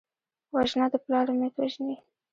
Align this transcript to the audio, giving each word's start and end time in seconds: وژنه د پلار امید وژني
وژنه 0.53 0.85
د 0.91 0.95
پلار 1.03 1.27
امید 1.33 1.53
وژني 1.57 1.97